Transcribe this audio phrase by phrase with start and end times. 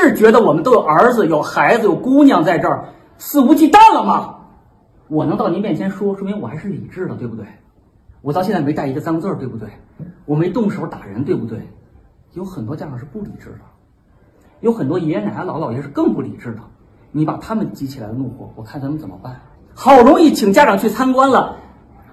[0.00, 4.36] 是觉得我们都有儿子、有孩子、有姑娘在这儿，肆无忌惮了吗？
[5.08, 7.44] 我能到您面前说，说明我还是理智的，对不对？
[8.22, 9.68] 我到现在没带一个脏字儿，对不对？
[10.24, 11.58] 我没动手打人，对不对？
[12.34, 13.60] 有很多家长是不理智的，
[14.60, 16.60] 有很多爷爷奶奶、姥姥姥爷是更不理智的。
[17.10, 19.40] 你把他们激起来的怒火，我看咱们怎么办？
[19.74, 21.56] 好容易请家长去参观了，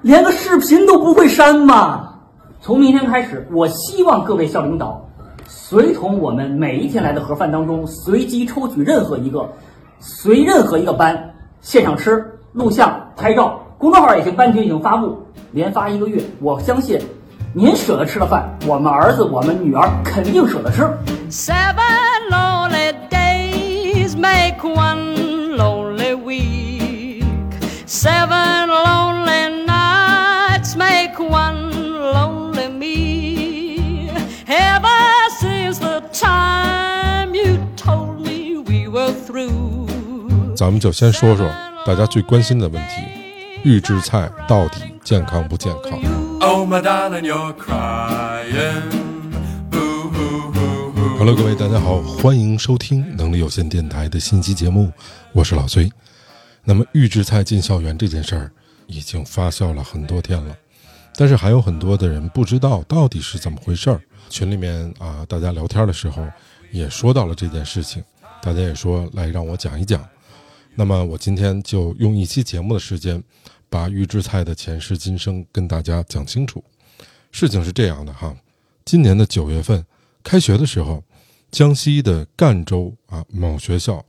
[0.01, 2.13] 连个视频都不会删吗？
[2.61, 5.04] 从明天开始，我希望各位校领导
[5.47, 9.47] 随同我们每一天来的盒饭当中，随机抽取任何一个，
[9.99, 15.17] 随任何一个班现场吃、录像、拍照，公众号也行，班群已经发布，
[15.51, 16.99] 连发一个月，我相信
[17.53, 20.81] 您舍得吃的饭，我们儿子、我们女儿肯定舍得吃。
[21.29, 27.23] Seven lonely days make one lonely week.
[27.85, 28.64] Seven
[40.55, 41.51] 咱们就先说说
[41.85, 42.93] 大家最关心的问题：
[43.65, 45.99] 预制菜到底健康不健康
[46.39, 48.81] ？Oh, my darling, you're crying.
[49.71, 50.11] Hoo.
[51.17, 54.89] Hello，各位大家好，欢迎收听能力有限电台的新期节目，
[55.33, 55.91] 我是老崔。
[56.63, 58.49] 那么预制菜进校园这件事儿
[58.87, 60.55] 已经发酵了很多天了，
[61.17, 63.99] 但是还有很多的人不知道到底是怎么回事儿。
[64.29, 66.25] 群里面啊，大家聊天的时候
[66.71, 68.01] 也说到了这件事情，
[68.41, 70.01] 大家也说来让我讲一讲。
[70.77, 73.23] 那么我今天就用一期节目的时间，
[73.69, 76.61] 把预制菜的前世今生跟大家讲清楚。
[77.31, 78.35] 事情是这样的哈，
[78.83, 79.85] 今年的九月份
[80.21, 81.01] 开学的时候，
[81.49, 84.05] 江西的赣州啊某学校，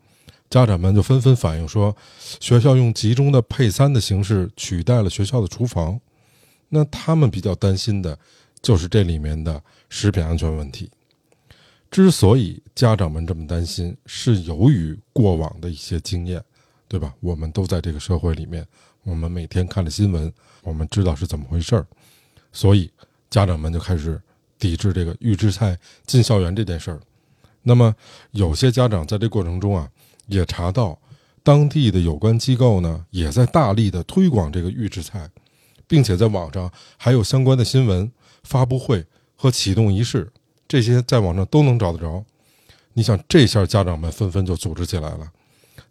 [0.51, 1.97] 家长们就纷纷反映说，
[2.41, 6.01] 学校用集中的配餐的形式取代了学校的厨房。
[6.69, 8.19] 那他们比较担心的
[8.61, 10.91] 就是这里面的食品安全问题。
[11.93, 16.43] 之所以家长们这么担心，是由于过往的一些经验，
[16.89, 17.15] 对吧？
[17.21, 18.67] 我们都在这个社会里面，
[19.03, 21.87] 我们每天看着新闻，我们知道是怎么回事儿，
[22.53, 22.91] 所以
[23.29, 24.21] 家长们就开始
[24.59, 27.01] 抵制这个预制菜进校园这件事儿。
[27.63, 27.95] 那么，
[28.31, 29.91] 有些家长在这过程中啊，
[30.27, 30.97] 也查到
[31.43, 35.29] 当地的有关机构呢，也在大力的推广这个预制菜，
[35.89, 38.11] 并且在网上还有相关的新闻
[38.45, 40.33] 发布会和启动仪式，
[40.69, 42.25] 这些在网上都能找得着。
[42.93, 45.31] 你想，这下家长们纷纷就组织起来了，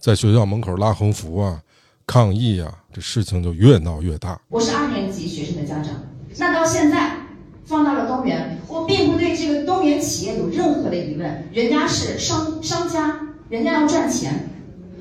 [0.06, 1.60] 在学校门口拉横幅啊、
[2.06, 4.40] 抗议啊，这事情就越闹越大。
[4.50, 5.96] 我是二年级学生的家长，
[6.38, 7.18] 那到现在
[7.66, 14.48] 放到了东源，我并不对这个东源企业有任何的疑问，人家是商商家，人家要赚钱，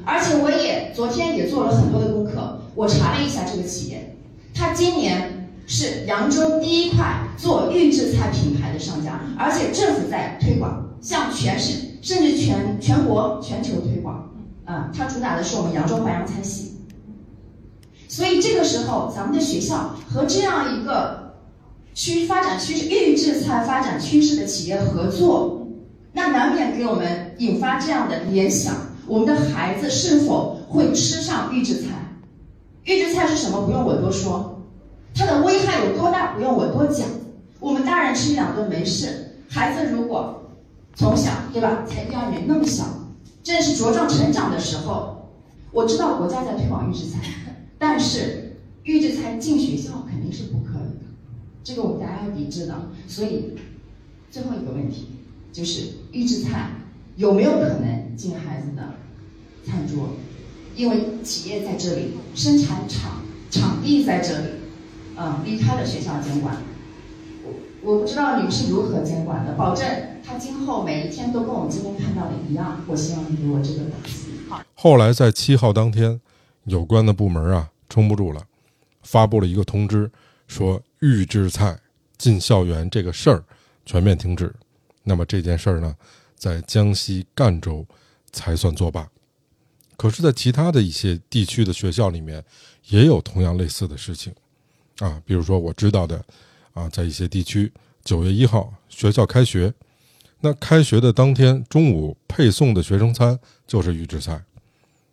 [0.06, 4.16] 而且我也昨天也做了很多的功课，我查了一下这个企业，
[4.54, 14.31] 它今年是扬州第一块做预制菜品牌的商家，而且政府在推广，向全市甚至全全国全球推广，
[14.64, 16.72] 啊，它主打的是我们扬州淮扬菜系。
[18.08, 21.34] 所以这个时候，咱们的学校和这样一个
[21.94, 25.66] 趋发展趋势预制菜发展趋势的企业合作，
[26.12, 28.75] 那难免给我们引发这样的联想：
[29.06, 31.88] 我们的孩子是否会吃上预制菜？
[32.84, 33.62] 预制菜是什么？
[33.62, 34.62] 不用我多说，
[35.14, 36.34] 它的危害有多大？
[36.34, 37.06] 不用我多讲。
[37.58, 40.50] 我们大人吃一两顿没事，孩子如果
[40.94, 42.84] 从小对吧，才幼儿园那么小，
[43.44, 45.31] 正是茁壮成长的时候，
[45.71, 47.21] 我知道国家在推广预制菜。
[47.78, 51.05] 但是预制菜进学校肯定是不可以的，
[51.62, 52.91] 这个我们大家要抵制的。
[53.06, 53.53] 所以
[54.31, 55.09] 最后一个问题
[55.53, 56.71] 就是预制菜
[57.16, 58.94] 有没有可能进孩子的
[59.66, 60.09] 餐桌？
[60.75, 64.49] 因为企业在这里，生产厂场地在这里，
[65.16, 66.56] 嗯，离开了学校监管。
[67.84, 69.86] 我不知道你们是如何监管的，保证
[70.24, 72.82] 他今后每一天都跟我们今天看到的一样。
[72.88, 74.64] 我希望你给我这个打击。
[74.74, 76.18] 后来在七号当天，
[76.64, 78.42] 有关的部门啊撑不住了，
[79.02, 80.10] 发布了一个通知，
[80.48, 81.78] 说预制菜
[82.16, 83.44] 进校园这个事儿
[83.84, 84.54] 全面停止。
[85.02, 85.94] 那么这件事儿呢，
[86.34, 87.86] 在江西赣州
[88.32, 89.06] 才算作罢。
[89.98, 92.42] 可是，在其他的一些地区的学校里面，
[92.87, 94.32] 也有同样类似的事情，
[95.00, 96.25] 啊，比如说我知道的，
[96.75, 97.73] 啊，在一些地区，
[98.05, 99.73] 九月一号学校开学，
[100.41, 104.44] 那开学的当天中午配送的学生餐就是预制菜。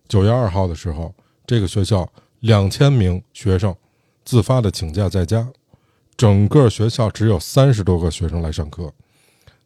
[0.06, 1.14] 九月二号的时候，
[1.46, 3.74] 这个学校两千名学生
[4.24, 5.50] 自发的请假在家，
[6.16, 8.92] 整个学校只有三十多个学生来上课。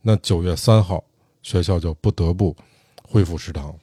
[0.03, 1.03] 那九月三号，
[1.43, 2.55] 学校就不得不
[3.03, 3.75] 恢复食堂。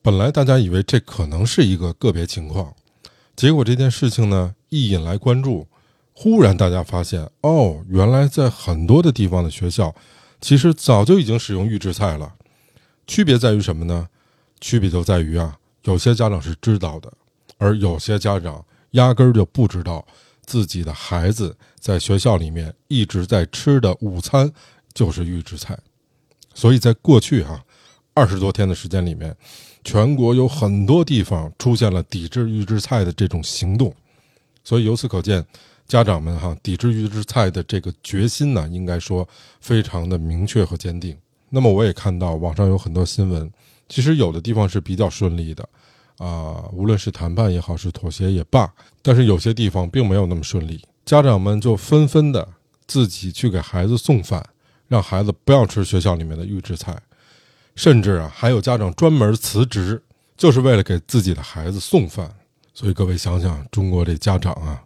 [0.00, 2.74] 本来大家以为这可能是一个个别情况，
[3.36, 5.68] 结果这件事情呢一引来关注，
[6.22, 9.92] 忽然大家发现，哦，原来在很多的地方的学校，
[10.40, 12.32] 其实早就已经使用预制菜了。
[13.08, 14.08] 区别在于什么呢？
[14.60, 17.12] 区别就在于啊，有些家长是知道的，
[17.58, 20.06] 而有些家长压根儿就不知道
[20.46, 24.48] 自己的孩子在学校里面一直在吃的午餐
[24.94, 25.76] 就是预制菜。
[26.54, 27.60] 所以在过去哈、
[28.14, 29.36] 二十多天的时间里面，
[29.82, 33.92] 全国有很多地方出现了抵制预制菜的这种行动。
[34.62, 35.44] 所以由此可见，
[35.92, 39.28] 家长们哈抵制预制菜的这个决心呢，应该说
[39.60, 41.14] 非常的明确和坚定。
[41.50, 43.52] 那么我也看到网上有很多新闻，
[43.90, 45.68] 其实有的地方是比较顺利的，
[46.16, 48.72] 啊，无论是谈判也好，是妥协也罢，
[49.02, 50.82] 但是有些地方并没有那么顺利。
[51.04, 52.48] 家长们就纷纷的
[52.86, 54.42] 自己去给孩子送饭，
[54.88, 56.98] 让孩子不要吃学校里面的预制菜，
[57.76, 60.02] 甚至啊，还有家长专门辞职，
[60.38, 62.34] 就是为了给自己的孩子送饭。
[62.72, 64.82] 所以各位想想，中国这家长啊，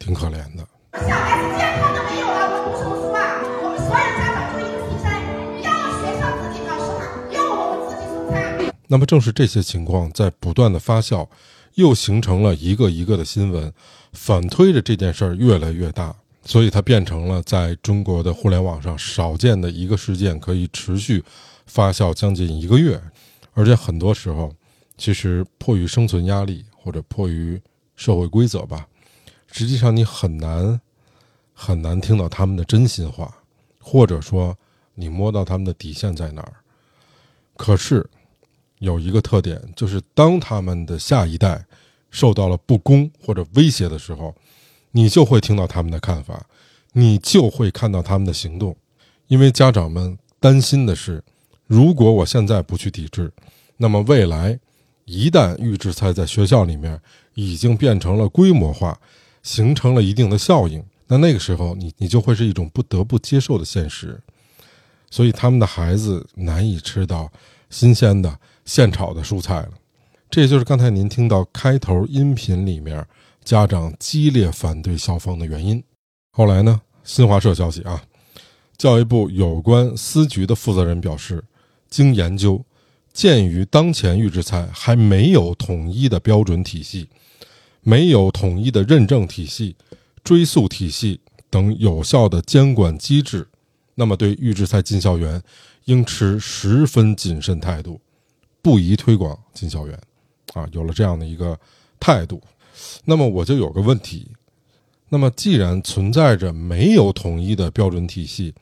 [0.00, 0.66] 挺可怜的。
[0.94, 3.20] 小孩子健康都没有了，我读什么书啊？
[3.62, 5.06] 我们所有家长就一个心声，
[5.62, 5.70] 要
[6.00, 8.74] 学校自己搞食堂，要我们自己送餐。
[8.88, 11.28] 那么正是这些情况在不断的发酵，
[11.74, 13.72] 又形成了一个一个的新闻，
[14.14, 21.22] 反推着这件事儿越来越大，所以它变成了在中国的互联网上少见的一个事件，可以持续
[21.66, 23.00] 发酵将近一个月，
[23.52, 24.50] 而且很多时候，
[24.96, 27.60] 其实迫于生存压力或者迫于
[27.94, 28.86] 社会规则吧，
[29.50, 30.80] 实际上你很难
[31.52, 33.34] 很难听到他们的真心话，
[33.80, 34.56] 或者说
[34.94, 36.54] 你摸到他们的底线在哪儿。
[37.56, 38.08] 可是
[38.78, 41.64] 有一个特点，就是当他们的下一代
[42.10, 44.34] 受到了不公或者威胁的时候，
[44.92, 46.46] 你就会听到他们的看法，
[46.92, 48.74] 你就会看到他们的行动，
[49.28, 51.22] 因为家长们担心的是，
[51.66, 53.30] 如果我现在不去抵制，
[53.76, 54.58] 那么未来
[55.04, 57.00] 一旦预制菜在学校里面
[57.34, 58.98] 已经变成了规模化，
[59.42, 64.20] 形成了一定的效应，那那个时候你你就会是一种不得不接受的现实。
[65.10, 67.32] 所以他们的孩子难以吃到
[67.68, 69.70] 新鲜的现炒的蔬菜了。
[70.30, 73.04] 这也就是刚才您听到开头音频里面
[73.42, 75.82] 家长激烈反对校方的原因。
[76.30, 78.00] 后来呢，新华社消息啊，
[78.78, 81.42] 教育部有关司局的负责人表示，
[81.88, 82.64] 经研究，
[83.12, 87.08] 鉴于当前预制菜还没有统一的标准体系，
[87.82, 89.76] 没有统一的认证体系、
[90.22, 93.48] 追溯体系等有效的监管机制。
[93.94, 95.42] 那么，对预制菜进校园，
[95.84, 98.00] 应持十分谨慎态度，
[98.62, 100.00] 不宜推广进校园。
[100.54, 101.58] 啊，有了这样的一个
[101.98, 102.42] 态度，
[103.04, 104.28] 那么我就有个问题：
[105.10, 108.54] 那么既然存在着没有统一的标准体系、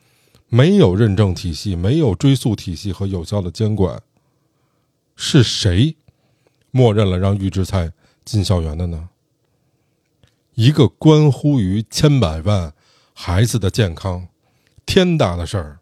[0.49, 4.01] 没有认证体系、没有追溯体系和有效的监管，
[5.15, 5.95] 是谁
[6.71, 7.91] 默认了让预制菜
[8.25, 9.09] 进校园的呢？
[10.55, 12.73] 一个关乎于千百万
[13.13, 14.27] 孩子的健康。
[14.85, 15.79] 天大的事儿，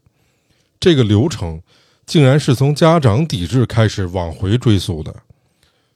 [0.79, 1.61] 这个流程
[2.05, 5.23] 竟然是从家长抵制开始往回追溯的，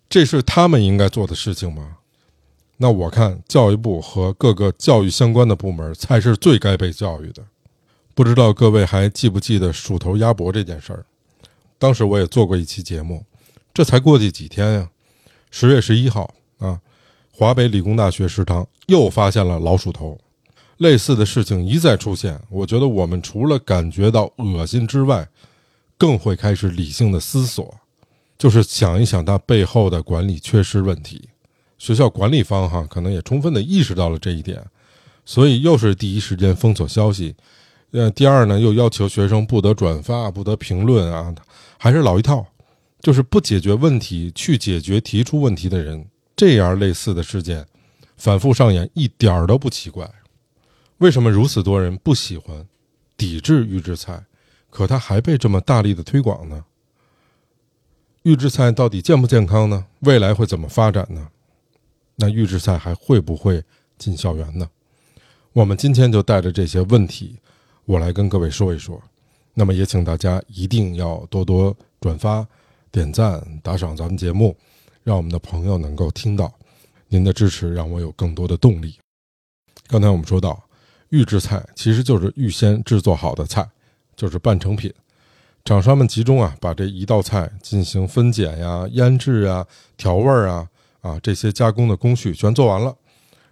[0.07, 1.97] 这是他们应该做的事情吗？
[2.77, 7.43] 那我看教育部和各个教育相关的部门才是最该被教育的。
[8.15, 11.05] 不知道各位还记不记得鼠头鸭脖这件事儿？
[11.77, 13.25] 当时我也做过一期节目，
[13.73, 14.89] 这才过去几天呀，
[15.51, 16.79] 十月十一号啊，
[17.31, 20.17] 华北理工大学食堂又发现了老鼠头。
[20.77, 25.27] 类似的事情一再出现，我觉得我们除了感觉到恶心之外，
[25.95, 27.75] 更会开始理性的思索，
[28.35, 31.29] 就是想一想它背后的管理缺失问题。
[31.77, 34.63] 学校管理方哈可能也充分的意识到了这一点，
[35.23, 37.35] 所以又是第一时间封锁消息。
[37.91, 41.35] 呃，第二呢，又要求学生不得转发、不得评论啊，
[41.77, 42.45] 还是老一套，
[43.01, 46.07] 就是不解决问题去解决提出问题的人。
[46.35, 47.67] 这样类似的事件
[48.17, 50.09] 反复上演，一点儿都不奇怪。
[50.97, 52.65] 为什么如此多人不喜欢、
[53.17, 54.25] 抵制预制菜，
[54.69, 56.65] 可它还被这么大力的推广呢？
[58.23, 59.87] 预制菜到底健不健康呢？
[60.01, 61.29] 未来会怎么发展呢？
[62.17, 63.63] 那预制菜还会不会
[63.97, 64.69] 进校园呢？
[65.53, 67.37] 我们今天就带着这些问题，
[67.85, 69.01] 我来跟各位说一说。
[69.53, 72.47] 那么也请大家一定要多多转发、
[72.91, 74.55] 点赞、打赏咱们节目，
[75.03, 76.53] 让我们的朋友能够听到。
[77.07, 78.97] 您的支持让我有更多的动力。
[79.87, 80.61] 刚才我们说到。
[81.09, 83.69] 预制菜其实就是预先制作好的菜，
[84.15, 84.89] 就是半成品。
[85.65, 89.67] 厂商们集中啊，把这一道菜进行分拣呀、腌制啊、
[89.97, 90.69] 调味儿啊
[91.01, 92.95] 啊这些加工的工序全做完了，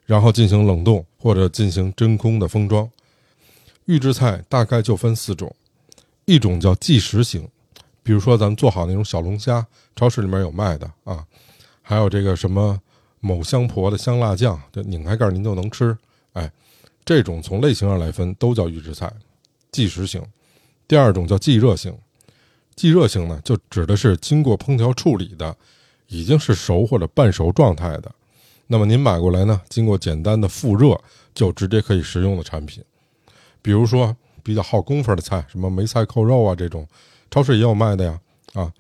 [0.06, 2.90] 然后进行冷冻或者进行真空的封装。
[3.88, 5.54] 预制菜大概就分四种，
[6.24, 7.46] 一种叫即食型，
[8.10, 9.64] 比如说咱们做好那种小龙虾，
[9.96, 11.24] 超市里面有卖的啊，
[11.80, 12.82] 还有这个什么
[13.20, 15.96] 某香婆的香辣酱，这拧开盖您就能吃，
[16.34, 16.52] 哎。
[17.06, 19.14] 这种从类型上来分都叫预制菜，
[19.72, 20.20] 即食型。
[20.88, 21.96] 第二种叫即热型，
[22.76, 25.56] 即热型呢，就指的是经过烹调处理的，
[26.08, 28.12] 已经是熟或者半熟状态的。
[28.66, 31.00] 那么您买过来呢，经过简单的复热
[31.36, 32.84] 就直接可以食用的产品，
[33.62, 36.88] 比如说比较耗功夫的菜，什么梅菜扣肉啊这种，
[37.30, 38.20] 超市也有卖的呀。
[38.54, 38.72] 啊，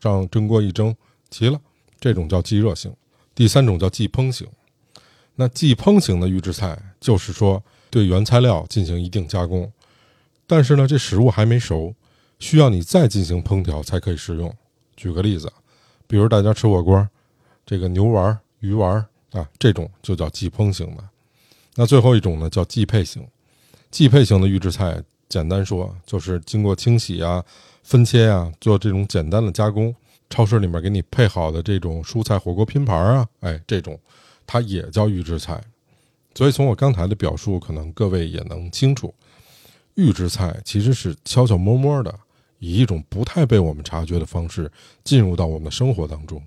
[0.00, 0.94] 上蒸锅一蒸，
[1.30, 1.60] 齐了，
[2.00, 2.92] 这种叫即热型。
[3.34, 4.48] 第三种叫即烹型。
[5.36, 9.70] 那即烹型的预制菜，就是说对原材料进行一定加工，
[10.46, 11.94] 但是呢，这食物还没熟，
[12.38, 14.52] 需要你再进行烹调才可以食用。
[14.96, 15.52] 举个例子，
[16.08, 17.08] 比如大家吃火锅，
[17.64, 21.08] 这个牛丸、鱼丸啊，这种就叫即烹型的。
[21.76, 23.24] 那最后一种呢，叫即配型。
[23.90, 27.44] 即配型的预制菜，简单说就是经过清洗啊、
[27.88, 29.94] 分切啊，做这种简单的加工。
[30.28, 33.98] 超市里面给你配好的这种蔬菜火锅拼盘啊，哎，这种
[34.46, 35.58] 它也叫预制菜。
[36.34, 39.14] 所以从我刚才的表述，可能各位也能清楚，
[39.94, 42.14] 预制菜其实是悄悄摸摸的，
[42.58, 44.70] 以一种不太被我们察觉的方式
[45.02, 46.42] 进入到我们的生活当中。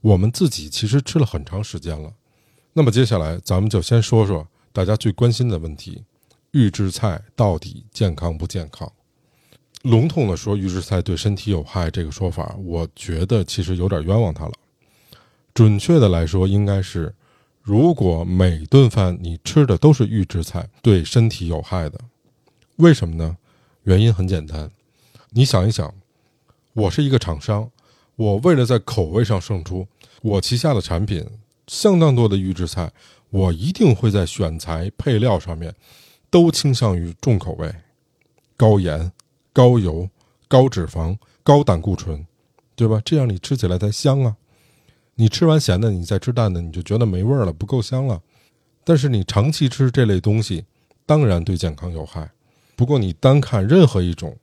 [0.00, 2.12] 我们自己其实吃了很长时间了。
[2.72, 6.02] 那么接下来咱们就先说说大家最关心的问题：
[6.50, 8.90] 预制菜到底健康不健康？
[9.84, 14.52] 笼统的说，预制菜对身体有害这个说法，我觉得其实有点冤枉他了。
[15.52, 17.14] 准确的来说，应该是，
[17.60, 22.00] 如果每顿饭你吃的都是预制菜，对身体有害的。
[22.76, 23.36] 为什么呢？
[23.82, 24.70] 原因很简单，
[25.32, 25.94] 你想一想，
[26.72, 27.70] 我是一个厂商，
[28.16, 29.86] 我为了在口味上胜出，
[30.22, 31.26] 我旗下的产品
[31.66, 32.90] 相当多的预制菜，
[33.28, 35.74] 我一定会在选材配料上面
[36.30, 37.70] 都倾向于重口味、
[38.56, 39.12] 高盐。
[39.54, 40.06] 高油、
[40.48, 42.26] 高脂肪、高胆固醇，
[42.74, 43.00] 对吧？
[43.04, 44.36] 这样你吃起来才香啊！
[45.14, 48.20] 你吃完咸的，你再吃淡的，你就觉得没味儿了，不够香了。
[48.82, 50.64] 但是你长期吃这类东西，
[51.06, 52.28] 当然对健康有害。
[52.74, 54.36] 不过你单看任何一种，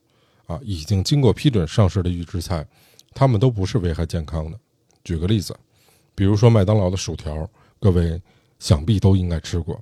[0.47, 2.65] 啊，已经经过批准上市的预制菜，
[3.13, 4.57] 它们都不是危害健康的。
[5.03, 5.53] 举个例子，
[6.15, 7.49] 比如说麦当劳的薯条，
[7.81, 8.21] 各位
[8.59, 9.77] 想必都应该吃过。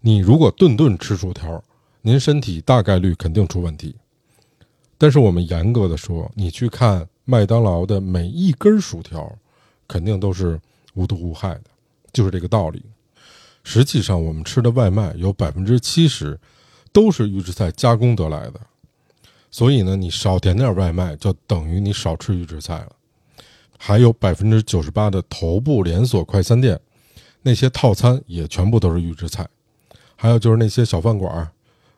[0.00, 1.62] 你如果顿顿吃薯条，
[2.02, 3.94] 您身体大概率肯定出问题。
[4.98, 9.30] 但是我们严格的说，你去看麦当劳的每一根薯条，
[9.86, 10.58] 肯定都是
[10.94, 11.64] 无毒无害的，
[12.14, 12.82] 就是这个道理。
[13.62, 16.40] 实际上，我们吃的外卖有百分之七十
[16.92, 18.60] 都是预制菜加工得来的，
[19.50, 22.92] 所以呢，你少点点外卖，就等于你少吃预制菜了。
[23.76, 26.80] 还有百分之九十八的头部连锁快餐店，
[27.42, 29.46] 那些套餐也全部都是预制菜。
[30.16, 31.50] 还有就是那些小饭馆儿，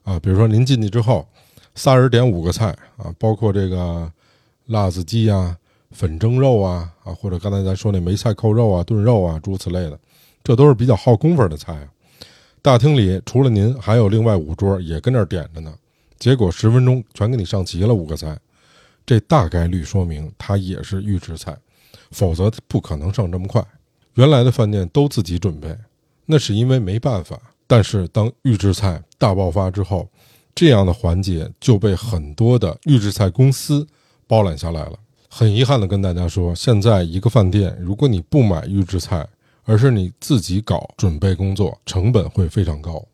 [0.03, 1.25] 啊，比如说您进去之后。
[1.79, 4.11] 仨人点五个菜啊，包括这个
[4.67, 5.57] 辣子鸡啊、
[5.93, 9.97] 粉蒸肉啊啊，或者刚才咱说那梅菜扣肉啊、炖肉啊，诸如此类的，
[10.43, 11.89] 这都是比较耗功夫的菜啊。
[12.61, 15.73] 大厅里除了您，还有另外五桌也跟那儿点着呢。
[16.19, 18.37] 结果十分钟全给你上齐了五个菜，
[19.07, 21.57] 这大概率说明它也是预制菜，
[22.11, 23.65] 否则不可能上这么快。
[24.15, 25.79] 原来的饭店都自己准备，
[26.27, 27.41] 那是因为没办法。
[27.69, 30.09] 但是当预制菜大爆发之后，
[30.59, 33.87] 这样的环节就被很多的预制菜公司
[34.27, 34.99] 包揽下来了。
[35.29, 39.25] 很遗憾的跟大家说，现在一个饭店，如果你不买预制菜，
[39.63, 43.07] 而是你自己搞准备工作，成本会非常高。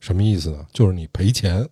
[0.00, 0.66] 什么意思呢？
[0.72, 1.68] 就是你赔钱。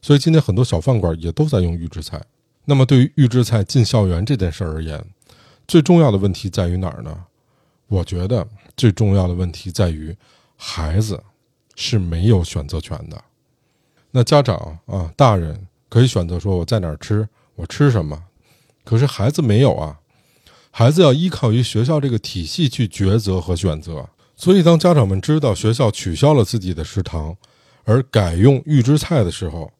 [0.00, 2.18] 所以今天很多小饭馆也都在用预制菜。
[2.64, 5.04] 那么对于预制菜进校园这件事而言，
[5.68, 7.14] 最重要的问题在于哪儿呢？
[7.86, 8.48] 我觉得
[8.78, 10.16] 最重要的问题在于，
[10.56, 11.22] 孩子
[11.74, 13.22] 是没有选择权的。
[14.14, 17.26] 那家长啊，大人可以选择说我在哪儿吃，
[17.56, 18.24] 我吃什么，
[18.84, 20.00] 可是孩子没有啊，
[20.70, 24.08] 孩子要依靠于学校这个体系去抉择和选择。
[24.36, 27.36] 所以，当家长们知道学校取消了自己的食堂，
[27.84, 29.72] 而改用预制菜的时候，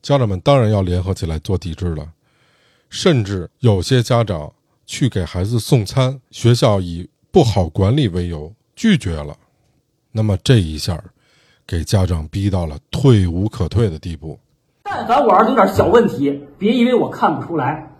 [0.00, 2.12] 家长们当然要联合起来做抵制了。
[2.88, 4.50] 甚至有些家长
[4.86, 9.36] 去给孩子送餐，学校以不好管理为由拒绝了。
[10.12, 11.04] 那么这一下。
[11.68, 14.38] 给家长逼到了退无可退的地步。
[14.84, 17.90] 但凡我儿子有点小问题，别以为我看不出来。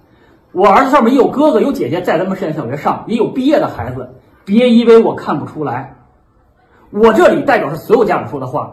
[0.53, 4.09] 我儿子上面也有哥哥有姐姐在咱们实验小学上，也有毕业的孩子，
[4.47, 5.95] 别以为我看不出来。
[6.91, 8.73] 我这里代表是所有家长说的话，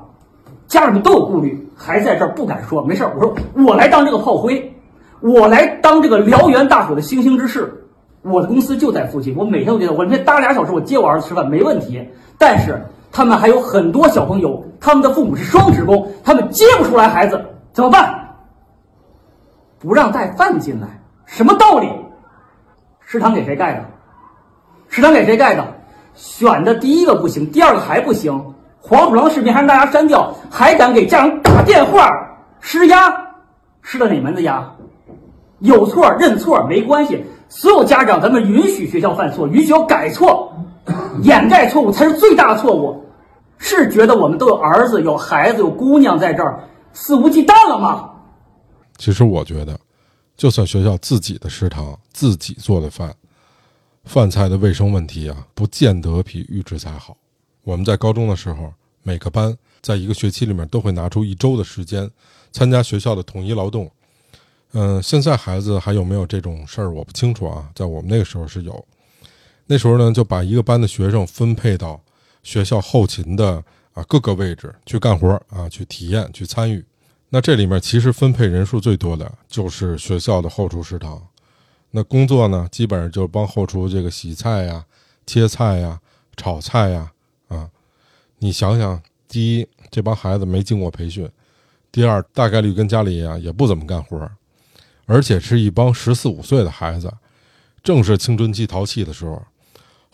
[0.66, 2.82] 家长们都有顾虑，还在这儿不敢说。
[2.82, 3.36] 没事我说
[3.68, 4.74] 我来当这个炮灰，
[5.20, 7.86] 我来当这个燎原大火的星星之势。
[8.22, 12.02] 我的公司就在附近，我每天都觉得我每天搭俩小时，我接我儿子吃饭没问题。
[12.38, 12.82] 但是。
[13.16, 17.42] 他们还有很多小朋友，他们的父母是双职工，他们接不出来孩子，
[17.72, 18.14] 怎么办？
[19.80, 20.88] 不让带饭进来，
[21.26, 21.90] 什么道理？
[23.00, 23.86] 食堂给谁盖的？
[24.90, 25.66] 食堂给谁盖的？
[26.14, 28.54] 选的第一个不行，第二个还不行。
[28.82, 32.10] 黄鼠狼视频还让大家删掉，还敢给家长打电话
[32.60, 32.98] 施压？
[33.82, 34.70] 施的哪门子压？
[35.60, 40.52] 有错认错没关系，所有家长咱们允许学校犯错，允许要改错，
[41.22, 43.05] 掩盖错误才是最大的错误。
[43.58, 48.12] 是觉得我们都有儿子、有孩子、有姑娘在这儿，肆无忌惮了吗？
[48.98, 49.80] 其实我觉得，
[50.38, 53.14] 就算学校自己的食堂自己做的饭，
[54.04, 57.18] 饭菜的卫生问题啊，不见得比预制菜好。
[57.64, 58.72] 我们在高中的时候，
[59.04, 62.10] 每个班在一个学期里面都会拿出一周的时间
[62.52, 63.90] 参加学校的统一劳动。
[64.74, 67.70] 嗯，现在孩子还有没有这种事儿，我不清楚啊。
[67.74, 68.86] 在我们那个时候是有，
[69.66, 72.00] 那时候呢就把一个班的学生分配到
[72.46, 73.62] 学校后勤的
[73.94, 76.86] 啊各个位置去干活啊，去体验、去参与。
[77.30, 81.22] 那这里面其实分配人数最多的就是学校的后厨食堂。
[81.90, 84.86] 那工作呢，基本上就是帮后厨这个洗菜呀、
[85.26, 86.00] 切菜呀、
[86.38, 87.12] 炒菜呀
[87.48, 87.70] 啊。
[88.38, 91.26] 你想想，第一，这帮孩子没经过培训；
[91.92, 94.30] 第二，大概率跟家里呀也不怎么干活，
[95.08, 97.12] 而且是一帮十四五岁的孩子，
[97.82, 99.42] 正是青春期淘气的时候，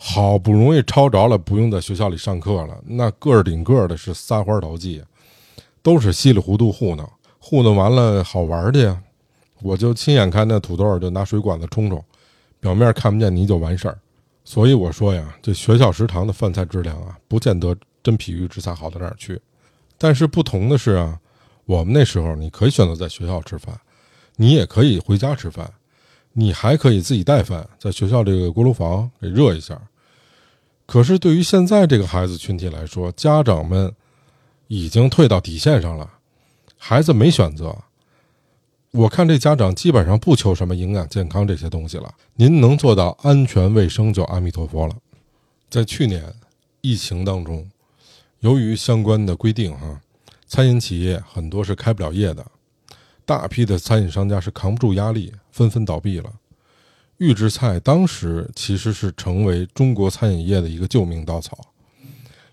[0.04, 5.00] 好不容易抄着了，不用在学校里上课了，那个儿顶个儿的是撒欢淘气。
[5.80, 9.02] 都是稀里糊涂糊弄，糊弄完了好玩的呀！
[9.60, 12.04] 我就亲眼看那土豆就拿水管子冲冲，
[12.58, 13.98] 表面看不见泥就完事儿。
[14.44, 19.40] 所以我说呀，这学校食堂的饭菜质量啊，不见得真比预制菜好到哪儿去。
[19.98, 21.18] 但是不同的是啊，
[21.64, 23.76] 我们那时候你可以选择在学校吃饭，
[24.36, 25.68] 你也可以回家吃饭，
[26.32, 29.80] 你还可以自己带饭，在学校这个锅炉房给热一下。
[30.86, 33.94] 可是对于现在这个孩子群体来说，家长们。
[34.68, 36.10] 已经退到底线上了，
[36.78, 37.76] 孩子没选择。
[38.92, 44.96] 我看这家长基本上不求什么营养健康这些东西了，您能做到安全卫生就阿弥陀佛了。
[45.68, 46.24] 在去年
[46.80, 47.70] 疫情当中，
[48.40, 50.00] 由于相关的规定，哈，
[50.46, 52.46] 餐饮企业很多是开不了业的，
[53.26, 56.32] 大批的餐饮商家是扛不住压力，纷纷倒闭了。
[57.22, 61.56] 预制菜当时其实是成为中国餐饮业的一个救命稻草。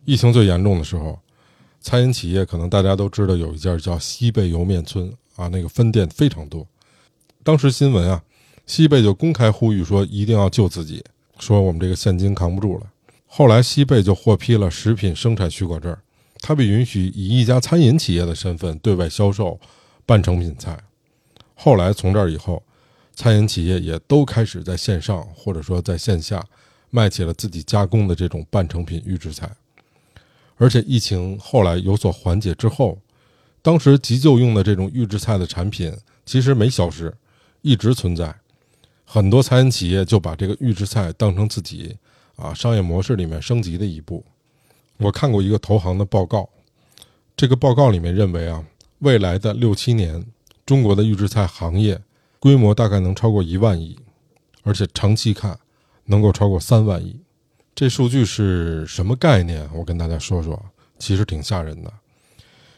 [0.06, 1.20] 疫情最严重的时候。
[1.82, 6.67] 餐饮企业可能大家都知道有一家叫西贝莜面村啊，那个分店非常多。
[7.41, 8.22] 当时新闻啊，
[8.65, 11.02] 西贝就公开呼吁说一定要救自己，
[11.39, 12.86] 说我们这个现金扛不住了。
[13.26, 15.98] 后来西贝就获批了食品生产许可证，
[16.41, 19.58] 它被允许以一家餐饮企业的身份对外销售
[20.06, 20.78] 半成品菜。
[21.56, 22.62] 后来从这儿以后，
[23.20, 26.42] 餐饮企业也都开始在线上或者说在线下
[26.90, 29.52] 卖起了自己加工的这种半成品预制菜。
[30.56, 32.98] 而且疫情后来有所缓解之后，
[33.62, 35.94] 当时急救用的这种预制菜的产品
[36.26, 37.14] 其实没消失，
[37.62, 38.34] 一直存在。
[39.04, 41.98] 很多餐饮企业就把这个预制菜当成自己
[42.38, 44.24] 啊商业模式里面升级的一步。
[44.96, 46.48] 我看过一个投行的报告，
[47.36, 48.66] 这个报告里面认为啊，
[49.00, 50.26] 未来的六七年，
[50.66, 52.02] 中国的预制菜行业
[52.39, 53.97] 规模大概能超过一万亿，
[54.63, 55.60] 而且长期看
[56.06, 57.19] 能够超过三万亿。
[57.75, 59.69] 这数据是什么概念？
[59.73, 60.62] 我跟大家说说，
[60.97, 61.93] 其实挺吓人的。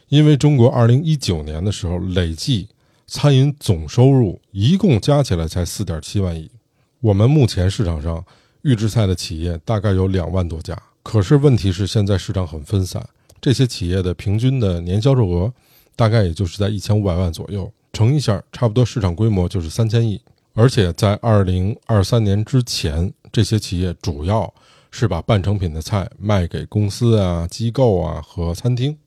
[0.10, 2.68] 因为中国二零一九年的时候，累计
[3.08, 6.52] 餐饮总收入一共加起来才四点七万亿。
[7.00, 8.24] 我们目前市场上
[8.62, 13.08] 预制菜的企业大概有两万多家，可是问题是现在市场很分散，
[13.40, 15.52] 这些企业的平均的年销售额
[15.96, 20.22] 大概也就是在一千五百万左右，乘一下，差不多市场规模就是三千亿。
[20.54, 24.54] 而且在二零二三年之前，这些企业主要
[24.92, 28.98] 是把半成品的菜卖给公司啊、机构啊和餐厅，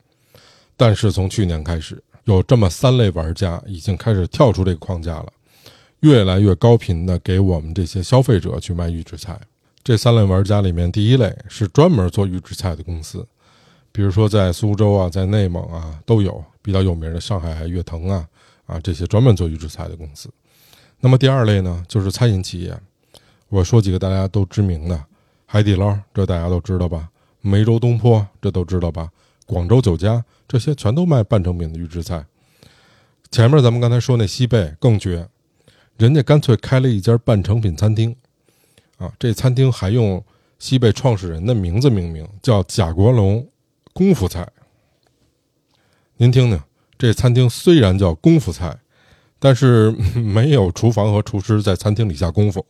[0.76, 5.26] 但是从去年开始，有这么三类玩家已经开始跳出这个框架了，
[6.00, 9.38] 越来越高频的给我们这些消费者去卖预制菜。
[9.82, 13.26] 这三类玩家里面，第一类是专门做预制菜的公司，
[13.92, 18.26] 比如说在苏州啊、在内蒙啊都有比较有名的上海悦腾啊
[18.66, 20.28] 啊这些专门做预制菜的公司。
[21.00, 22.78] 那么第二类呢，就是餐饮企业，
[23.48, 25.04] 我说几个大家都知名的。
[25.46, 27.10] 海底捞，这大家都知道吧？
[27.40, 29.10] 梅州东坡，这都知道吧？
[29.46, 32.24] 广州酒家，这些全都卖半成品的预制菜。
[33.30, 35.28] 前面咱们刚才说那西贝更绝，
[35.98, 38.16] 人家干脆开了一家半成品餐厅，
[38.96, 40.24] 啊，这餐厅还用
[40.58, 43.46] 西贝创始人的名字命名，叫贾国龙
[43.92, 44.48] 功夫菜。
[46.16, 46.60] 您听听，
[46.98, 48.78] 这餐厅虽然叫功夫菜，
[49.38, 52.64] 但是 没有厨房和厨师在餐厅里下功夫。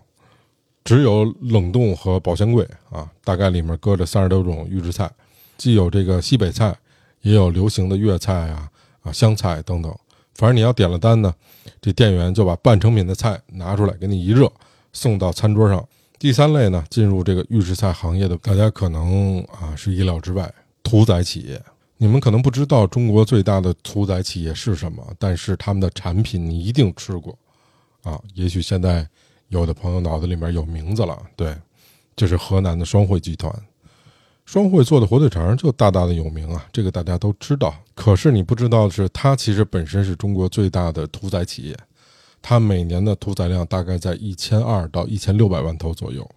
[0.84, 5.10] 只有冷冻和保鲜柜啊，大概里面搁着三十多种预制菜，
[5.56, 6.76] 既有这个西北菜，
[7.22, 8.68] 也有流行的粤菜啊
[9.02, 9.94] 啊湘菜等等。
[10.34, 11.32] 反正你要点了单呢，
[11.80, 14.52] 这店员就把半成品的菜拿出来给你一热，
[14.92, 15.82] 送到餐桌上。
[16.18, 21.62] 第三类呢，进入这个预制菜行业的，大家可能啊是意料之外，屠宰企业。
[22.04, 27.34] 你们可能不知道中国最大的屠宰企业是什么，但是他们的产品你一定吃过，
[28.02, 29.08] 啊，也许现在
[29.48, 31.56] 有的朋友脑子里面有名字了，对，
[32.14, 33.50] 这是河南的双汇集团。
[34.44, 37.74] 双汇做的火腿肠就大大的有名啊，这个大家都知道。
[37.94, 41.74] 可是你不知道的是，它其实本身是中国最大的屠宰企业，
[42.42, 46.30] 它每年的屠宰量大概在一千二到一千六百万头左右。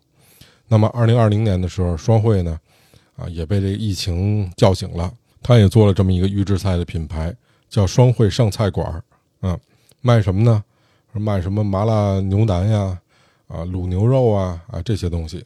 [0.70, 2.58] 那么二零二零年的时候，双汇呢，
[3.18, 7.36] 啊也被这个疫情叫醒了，他也做了这么一个预制菜的品牌，
[7.70, 9.04] 叫双汇上菜馆儿，
[9.48, 9.60] 啊，
[10.02, 10.64] 卖什么呢？
[11.14, 13.00] 卖什么麻辣牛腩呀，
[13.48, 15.44] 啊卤牛肉啊啊这些东西。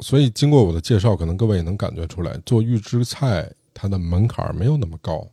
[0.00, 5.24] 所以经过我的介绍，可能各位也能感觉出来，做预制菜它的门槛没有那么高。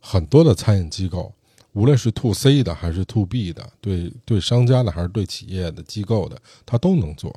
[0.00, 1.30] 很多的餐饮机构，
[1.72, 7.34] 无论是 to C 的还是 to B 的，对对商家的还是对企业的机构的，它都能做。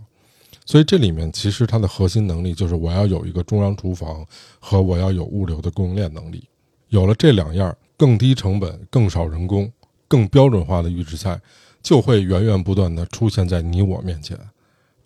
[0.66, 4.26] 所以这里面其实它的核心能力就是我要有一个中央厨房
[4.60, 6.48] 和我要有物流的供应链能力。
[6.90, 9.72] 有了这两样，更低成本、更少人工、
[10.08, 11.40] 更标准化的预制菜，
[11.84, 14.38] 就会源源不断的出现在你我面前。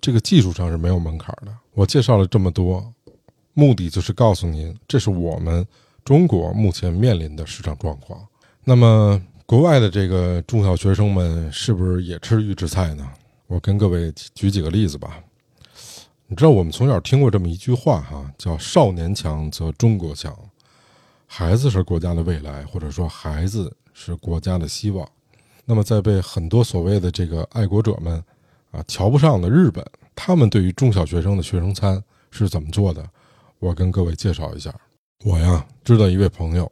[0.01, 1.53] 这个技术上是没有门槛的。
[1.73, 2.93] 我介绍了这么多，
[3.53, 5.65] 目的就是告诉您，这是我们
[6.05, 8.25] 中国目前面临的市场状况。
[8.63, 13.05] 那么，国外的这个中小学生们是不是也吃预制菜呢？
[13.47, 15.21] 我跟各位举几个例子吧。
[16.31, 20.31] 你知道，我们从小听过这么一句话哈，叫“少年强则中国强”，
[21.25, 25.09] 孩子是国家的未来，或者说孩子是国家的希望。
[25.65, 28.23] 那么，在被很多所谓的这个爱国者们。
[28.71, 33.03] 啊，瞧不上的日本，他们对于中小学生的学生餐是怎么做的？
[33.57, 34.71] 我跟各位介绍一下。
[35.23, 36.71] 我呀，知道一位朋友，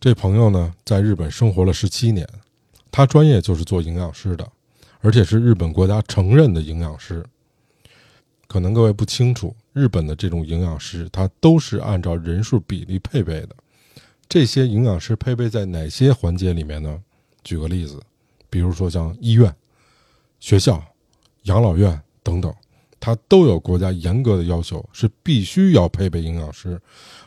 [0.00, 2.26] 这朋友呢，在日本生活了十七年，
[2.90, 4.50] 他专业就是做营养师的，
[5.02, 7.22] 而且是日本国家承认的营养师。
[8.50, 13.50] 可能各位不清楚，日本的这种营养师，他都是按照人数比例配备的。
[14.28, 17.00] 这些营养师配备在哪些环节里面呢？
[17.44, 18.02] 举个例子，
[18.50, 19.54] 比如说像医院、
[20.40, 20.82] 学校。
[21.44, 22.54] 养老院等等，
[23.00, 26.78] 它都有国家严格的要求，是必须要配备营养师，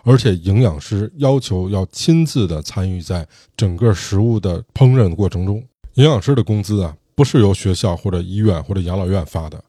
[0.03, 5.65] 而且营养师要求要亲自的参与在整个食物的烹饪过程中。
[5.95, 9.63] 营养师的工资啊，不是由学校或者医院或者养老院发的，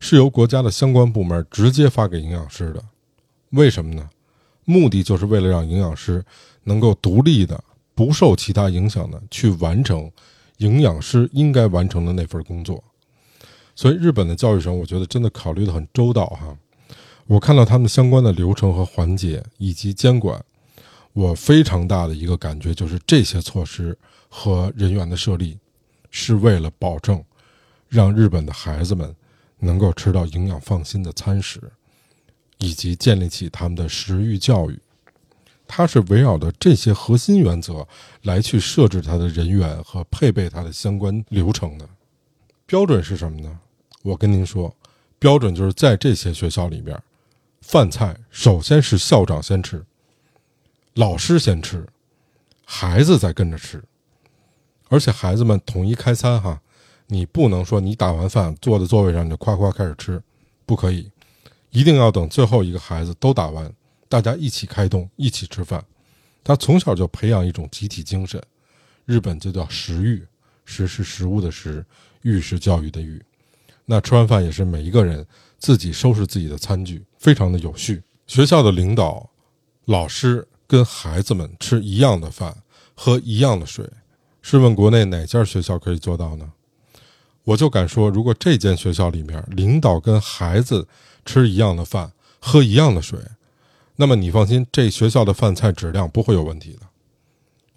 [0.00, 2.82] 是由国家的相关部门直接发给营养师的。
[3.50, 4.08] 为什么呢？
[4.64, 6.24] 目的就是为了让营养师
[6.64, 7.62] 能够独立的、
[7.94, 10.10] 不受其他影响的去完成
[10.58, 12.82] 营养师应该完成的那份工作。
[13.74, 16.56] 所以，日本的教育上，我觉得真的考虑的很周到哈。
[17.26, 20.44] 我看到他们相关的流程和环节以及监管，
[21.12, 23.96] 我非常大的一个感觉就是，这些措施
[24.28, 25.58] 和人员的设立，
[26.10, 27.22] 是为了保证
[27.88, 29.14] 让日本的孩子们
[29.58, 31.60] 能够吃到营养放心的餐食，
[32.58, 34.78] 以及建立起他们的食欲教育。
[35.68, 37.86] 它是围绕着这些核心原则
[38.22, 41.88] 来去设置它的人员和配备它的相关流程的。
[42.66, 43.58] 标准是什么呢？
[44.02, 44.72] 我跟您说，
[45.18, 46.96] 标准就是在这些学校里边，
[47.60, 49.84] 饭菜首先是校长先吃，
[50.94, 51.84] 老师先吃，
[52.64, 53.82] 孩子再跟着吃，
[54.88, 56.62] 而且孩子们统一开餐哈，
[57.08, 60.22] 你不能说你打完饭坐在座位上你就夸夸开始吃，
[60.64, 61.10] 不可以，
[61.70, 63.72] 一定要等最后一个孩子都打完，
[64.08, 65.84] 大家一起开动，一起吃饭。
[66.42, 68.42] 他从小就培养一种集体精神，
[69.04, 70.24] 日本就叫食育，
[70.64, 71.84] 食是食物的食，
[72.22, 73.22] 育是教育的育。
[73.84, 75.24] 那吃完饭也是每一个人
[75.58, 78.02] 自己收拾自己的餐具，非常的有序。
[78.26, 79.30] 学校的领导、
[79.84, 82.56] 老师跟孩子们吃一样的饭，
[82.94, 83.88] 喝一样的水。
[84.42, 86.52] 试问国内哪家学校可以做到呢？
[87.46, 90.86] 我就敢说，如果这间学校里面领导跟孩子
[91.24, 93.18] 吃一样的饭，喝一样的水，
[93.96, 96.80] 那么你放心，这学校的饭菜质量不会有问题的。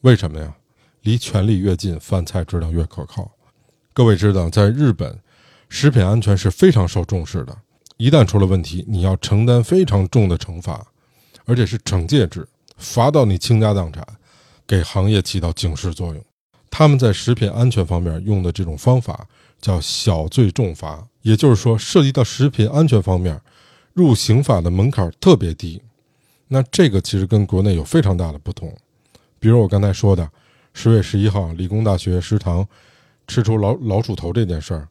[0.02, 0.56] 为什么呀？
[1.04, 3.32] 离权力越近，饭菜质量越可靠。
[3.94, 5.20] 各位知道，在日本。
[5.72, 7.56] 食品安全是非常受重视的，
[7.98, 10.84] 一旦出了问题，你要承担非常重的惩罚，
[11.46, 14.04] 而且是惩戒制，罚到你倾家荡产，
[14.66, 16.26] 给行业起到警示作用。
[16.72, 19.28] 他们在食品安全方面用的这种方法
[19.60, 23.40] 叫小罪重罚，也就是说，涉及到食品安全方面，
[23.94, 25.82] 入刑法的门槛特别低。
[26.48, 28.76] 那这个其实跟国内有非常大的不同。
[29.40, 30.30] 比如我刚才说的，
[30.74, 32.68] 十月十一号理工大学食堂
[33.28, 34.88] 吃出老老鼠头这件事儿。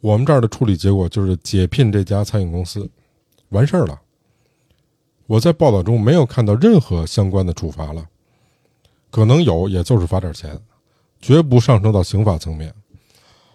[0.00, 2.88] 我们这儿的处理结果就是解聘这家餐饮公司，
[3.50, 4.00] 完事儿了。
[5.26, 8.08] 我在报道中没有看到任何相关的处罚了，
[9.10, 10.58] 可能有，也就是罚点钱，
[11.20, 12.74] 绝不上升到刑法层面。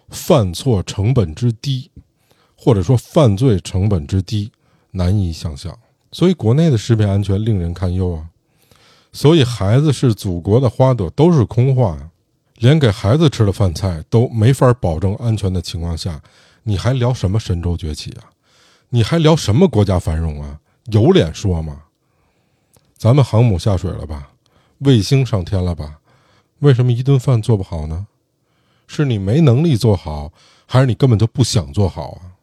[0.08, 1.90] 犯错成本之低，
[2.56, 4.50] 或者说犯罪成本之低，
[4.90, 5.78] 难以想象。
[6.12, 8.28] 所以国内的食品安全令人堪忧啊。
[9.12, 12.10] 所以孩子是祖国的花朵都是空话。
[12.58, 16.22] 连给孩子吃的饭菜都没法保证安全的情况下，
[16.62, 18.32] 你还聊什么神州崛起啊？
[18.88, 20.58] 你还聊什么国家繁荣啊？
[20.86, 21.82] 有脸说吗？
[22.96, 24.30] 咱们航母下水了吧？
[24.78, 25.98] 卫星上天了吧？
[26.60, 28.06] 为什么一顿饭做不好呢？
[28.86, 30.32] 是你没能力做好，
[30.66, 32.36] 还是你根本就不想做好啊？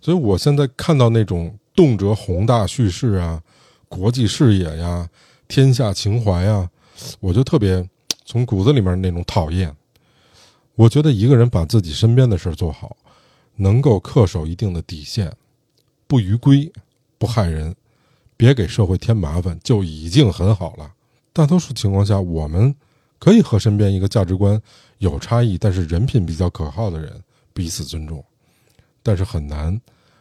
[0.00, 3.42] 所以我现在看到那种动辄宏大叙事啊、
[3.88, 5.08] 国际视野呀、
[5.46, 6.70] 天下情怀呀，
[7.20, 7.88] 我就特别
[8.24, 9.74] 从骨子里面那种讨厌。
[10.76, 12.96] 我觉得一个人把自己身边的事做好，
[13.56, 15.32] 能够恪守一定的底线，
[16.06, 16.70] 不逾规，
[17.18, 17.74] 不害人，
[18.36, 20.92] 别给社会添麻烦，就已经很好了。
[21.32, 22.74] 大多数情况下，我们
[23.18, 24.60] 可以和身边一个价值观
[24.98, 27.12] 有差异，但是人品比较可靠的人
[27.52, 28.24] 彼此尊重，
[29.02, 29.80] 但是很难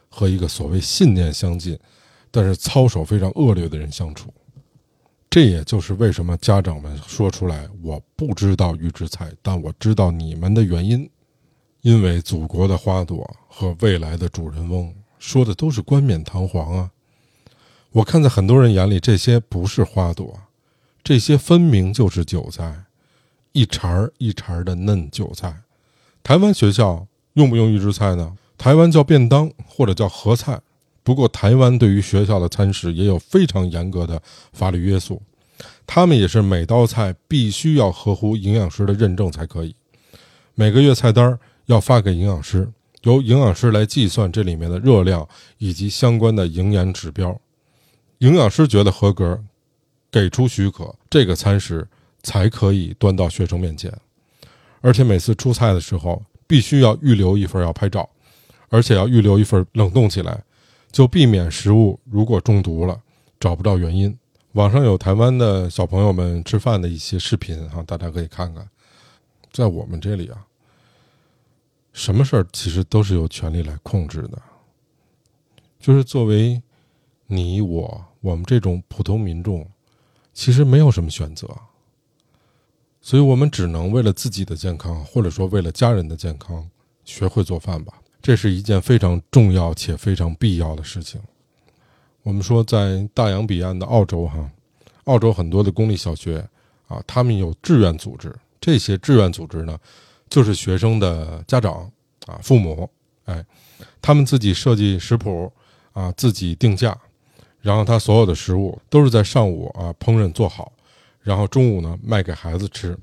[0.09, 1.77] 和一个所谓信念相近，
[2.31, 4.33] 但是操守非常恶劣的人相处。
[5.29, 11.07] 这也就是为什么家长们说出来“我不知道预制菜，但我知道你们”的原因，
[11.81, 16.91] 因为祖国的花朵和未来的主人翁说的都是冠冕堂皇啊。
[17.91, 20.39] 我看在很多人眼里，这些不是花朵。
[21.03, 22.85] 这些分明就是韭菜，
[23.57, 25.63] 一茬儿一茬儿的嫩韭菜。
[26.21, 28.37] 台湾学校用不用预制菜呢？
[28.55, 30.61] 台湾叫便当或者叫合菜。
[31.01, 34.21] 不过台湾对于学校的餐食也有非常严格的
[34.53, 35.23] 法律约束，
[35.87, 39.75] 他们也是每道菜必须要合乎营养师的认证才可以。
[40.53, 47.41] 每个月菜单要发给营养师，由营养师来计算这里面的热量以及相关的营养指标。
[48.19, 49.43] 营养师觉得合格。
[50.09, 51.85] 给出许可，这个餐食
[52.27, 53.89] 才可以端到学生面前，
[54.81, 58.09] 而且每次出菜的时候必须要预留一份要拍照，
[58.67, 60.43] 而且要预留一份冷冻起来，
[60.91, 62.99] 就避免食物如果中毒了
[63.39, 64.13] 找不到原因。
[64.51, 68.69] 网上有台湾的小朋友们吃饭的一些视频哈，大家可以看看。
[69.53, 70.45] 在我们这里啊，
[71.93, 74.41] 什么事儿其实都是由权力来控制的，
[75.79, 76.61] 就是作为
[77.27, 79.65] 你我我们这种普通民众。
[80.33, 81.47] 其实没有什么选择，
[83.07, 86.69] 所以我们只能为了自己的健康，或者说为了家人的健康，
[87.05, 87.93] 学会做饭吧。
[88.21, 91.21] 这是一件非常重要且非常必要的事情。
[92.23, 94.51] 我们说，在大洋彼岸的澳洲，哈，
[95.05, 96.45] 澳洲很多的公立小学
[96.89, 98.35] 啊，他们有志愿组织。
[98.59, 99.79] 这些志愿组织呢，
[100.29, 101.89] 就是学生的家长
[102.25, 102.89] 啊、父母，
[103.23, 103.41] 哎，
[104.01, 105.49] 他们自己设计食谱
[105.93, 106.93] 啊，自己定价。
[107.61, 110.73] 然后他所有的食物都是在上午啊烹饪做好，
[111.27, 112.97] 然后中午呢卖给孩子吃。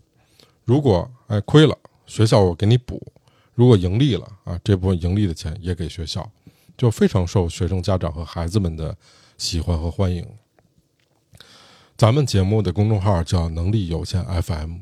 [0.65, 2.97] 如果哎亏了，学校我给你补；
[3.53, 6.27] 如果盈利了啊，这部分盈利的钱也给学校，
[6.75, 8.97] 就非常受学生家长和孩子们的
[9.37, 10.27] 喜欢和欢迎。
[11.99, 14.79] 咱们节目的公众号叫“能力有限 FM”，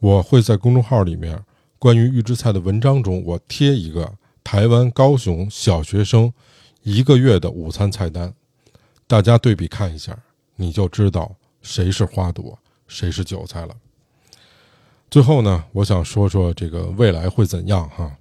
[0.00, 1.40] 我会在公众号里面
[1.78, 6.32] 关于预制菜的文章中，我贴一个台湾高雄小学生
[6.82, 8.34] 一个月的午餐菜单。
[9.06, 10.18] 大家对比看一下，
[10.56, 12.58] 你就知道谁是花朵，
[12.92, 13.74] 谁是韭菜了。
[15.10, 18.16] 最后呢，我想说说这个未来会怎样哈？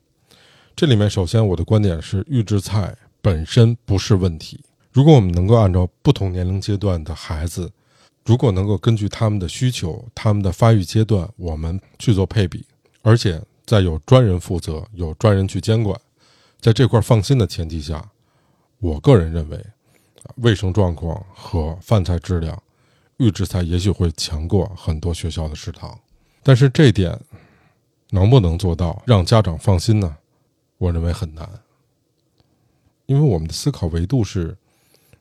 [0.75, 4.63] 这里面首先我的观点是，预制菜本身不是问题。
[4.91, 7.71] 如果我们能够按照不同年龄阶段的孩子，
[8.25, 12.65] 如果能够根据他们的需求、他们的发育阶段，我们去做配比，
[13.01, 15.99] 而且在有专人负责、有专人去监管，
[16.61, 18.09] 在这块放心的前提下，
[18.79, 19.65] 我个人认为。
[20.35, 22.61] 卫生状况和饭菜质量，
[23.21, 25.99] 预制菜也许会强过很多学校的食堂，
[26.41, 27.19] 但是这点
[28.09, 30.17] 能不能做到让家长放心呢？
[30.79, 31.47] 我认为很难，
[33.05, 34.57] 因为我们的思考维度是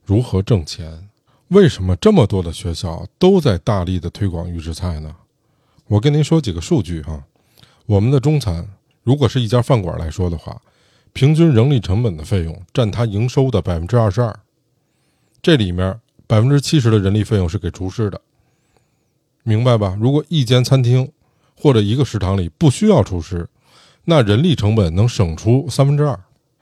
[0.05, 1.09] 如何挣钱。
[1.49, 5.17] 为什么这么多的学校都在大力的推广预制菜呢？
[5.89, 7.25] 我跟您说几个数据哈，
[7.85, 8.67] 我们的中餐
[9.03, 10.63] 如果是一家饭馆来说的话，
[11.13, 14.41] 平均人力成本的费用占它营收的百分之二十二。
[15.43, 18.21] 这里面百分之七十的人力费用是给厨师的，
[19.43, 19.99] 明白吧？
[20.01, 21.11] 如果一间餐厅
[21.57, 23.49] 或者一个食堂里不需要厨师，
[24.05, 26.17] 那人力成本能省出三分之二。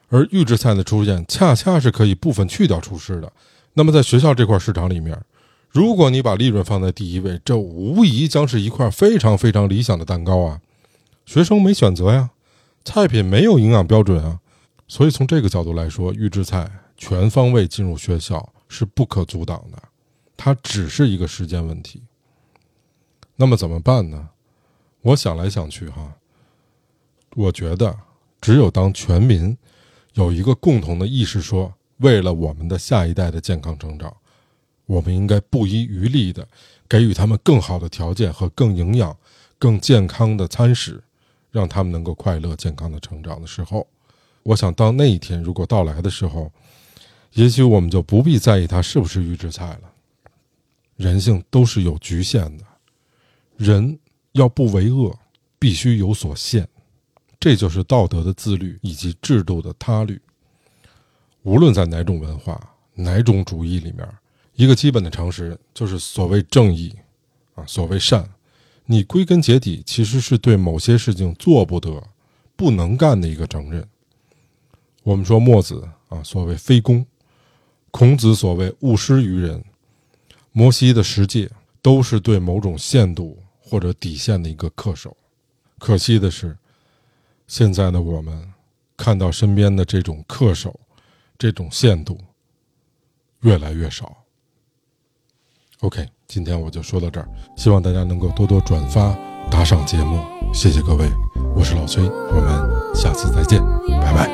[0.09, 3.31] 而预制菜的出现，恰恰是可以部分去掉厨师的。
[3.75, 5.21] 那么在学校这块市场里面，
[5.69, 10.63] 如果你把利润放在第一位，这无疑将是一块非常非常理想的蛋糕啊！
[11.27, 12.31] 学生没选择呀，
[12.87, 14.41] 菜品没有营养标准啊，
[14.87, 18.51] 所以从这个角度来说，预制菜全方位进入学校。
[18.69, 19.83] 是不可阻挡的，
[20.37, 22.03] 它只是一个时间问题。
[23.37, 24.31] 那么怎么办呢？
[25.03, 26.15] 我想来想去，哈，
[27.37, 27.97] 我觉得
[28.41, 29.57] 只有当全民
[30.15, 34.15] 有一个共同的意识，说为了我们的下一代的健康成长，
[34.87, 36.47] 我们应该不遗余力的
[36.89, 39.17] 给予他们更好的条件和更营养、
[39.59, 41.03] 更健康的餐食，
[41.51, 43.87] 让他们能够快乐、健康的成长的时候，
[44.43, 46.51] 我想当那一天如果到来的时候，
[47.33, 49.93] 也许我们就不必在意它是不是预制菜了。
[50.97, 52.65] 人性都是有局限的，
[53.57, 53.99] 人
[54.33, 55.17] 要不为恶，
[55.59, 56.67] 必须有所限，
[57.39, 60.21] 这就是道德的自律以及制度的他律。
[61.43, 62.61] 无论在哪种文化、
[62.95, 64.09] 哪种主义里面，
[64.55, 66.93] 一个基本的常识就是所谓正义，
[67.55, 68.29] 啊，所谓善，
[68.87, 72.03] 你归根结底其实是对某些事情做不得、
[72.57, 73.89] 不能干的一个承认。
[75.05, 77.05] 我们说墨子啊，所谓非攻；
[77.91, 79.61] 孔子所谓勿施于人；
[80.53, 85.17] 摩西的十诫都是对某种限度或者底线的一个恪守。
[85.79, 86.57] 可惜的是，
[87.47, 88.53] 现在的我们
[88.97, 90.79] 看到身边的这种恪守。
[91.41, 92.19] 这种限度
[93.43, 94.13] 越来越少。
[95.83, 99.17] OK，今天我就说到这儿，希望大家能够多多转发、
[99.49, 100.21] 打赏节目，
[100.53, 101.09] 谢谢各位，
[101.55, 103.63] 我是老崔，我们下次再见，
[104.01, 104.29] 拜拜。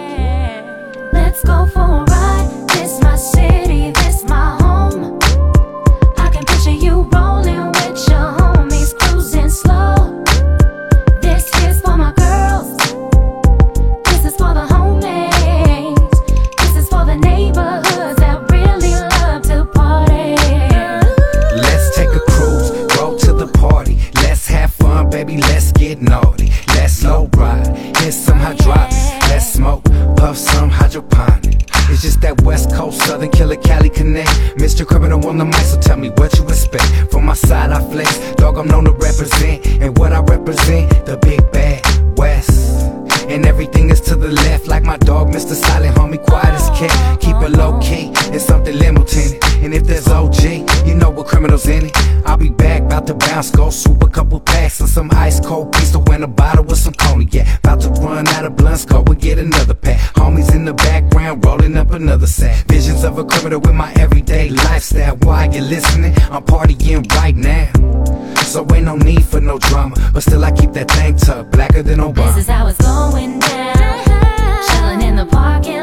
[1.13, 2.14] let's go for
[3.25, 3.64] say
[34.85, 34.89] Mr.
[34.89, 37.11] Criminal on the mic, so tell me what you expect.
[37.11, 38.19] From my side, I flex.
[38.35, 39.67] Dog, I'm known to represent.
[39.81, 41.83] And what I represent, the big bad
[42.19, 42.83] West.
[43.29, 45.55] And everything is to the left, like my dog, Mr.
[45.55, 47.14] Silent, homie, quiet as cat.
[51.27, 51.93] Criminals in it.
[52.27, 55.73] I'll be back, about to bounce, go swoop a couple packs and some ice cold
[55.73, 57.59] pizza in a bottle with some cognac.
[57.59, 60.01] About to run out of blunts, go and get another pack.
[60.15, 62.67] Homies in the background, rolling up another sack.
[62.67, 65.17] Visions of a criminal with my everyday lifestyle.
[65.17, 66.15] Why you listening?
[66.31, 67.71] I'm partying right now.
[68.45, 71.83] So ain't no need for no drama, but still I keep that thing tucked, blacker
[71.83, 72.35] than Obama.
[72.35, 73.75] This is how it's going down.
[74.69, 75.74] Chilling in the parking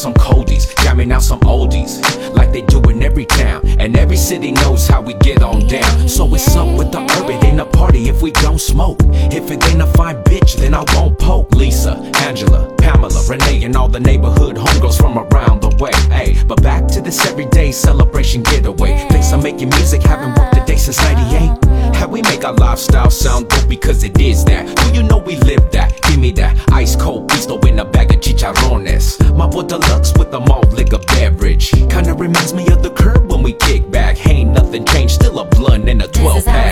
[0.00, 2.00] some coldies, jamming out some oldies.
[2.34, 6.08] Like they do in every town, and every city knows how we get on down.
[6.08, 8.98] So it's up with the urban, ain't a party if we don't smoke.
[9.30, 11.50] If it ain't a fine bitch, then I won't poke.
[11.54, 15.92] Lisa, Angela, Pamela, Renee, and all the neighborhood homegirls from around the way.
[16.10, 19.06] Hey, but back to this everyday celebration getaway.
[19.10, 21.94] Thanks, I'm making music, haven't worked a day since 98.
[21.94, 24.64] How we make our lifestyle sound dope because it is that.
[24.76, 26.00] Do you know we live that?
[26.02, 29.18] Give me that ice cold pistol in a bag of chicharrones.
[29.36, 31.70] My boy deluxe with a malt liquor beverage.
[31.70, 34.26] Kinda reminds me of the curb when we kick back.
[34.26, 36.69] Ain't nothing changed, still a blunt and a 12 pack.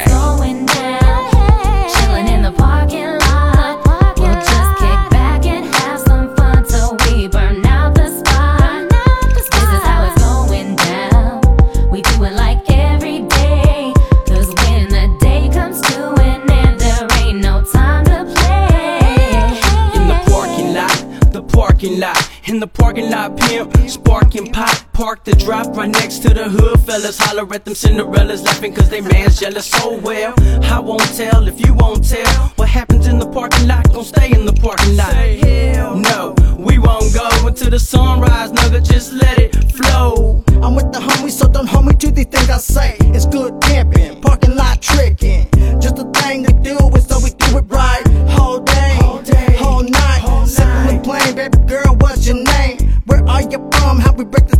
[25.08, 28.90] Park the drop right next to the hood, fellas holler at them Cinderellas, laughing cause
[28.90, 30.34] they man's jealous so well.
[30.64, 34.32] I won't tell if you won't tell, what happens in the parking lot, gon' stay
[34.32, 35.14] in the parking lot.
[35.14, 40.44] hell no, we won't go until the sunrise, nigga, just let it flow.
[40.62, 42.96] I'm with the homies, so don't hold me to these things I say.
[43.16, 45.48] It's good camping, parking lot tricking.
[45.80, 48.04] Just a thing we do is so we do it right.
[48.28, 48.90] Whole day,
[49.56, 50.44] whole, night.
[50.46, 52.76] Simply plain, baby girl, what's your name?
[53.06, 54.00] Where are you from?
[54.00, 54.57] How we break this